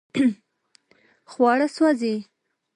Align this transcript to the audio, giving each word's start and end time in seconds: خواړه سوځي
خواړه 1.31 1.67
سوځي 1.75 2.15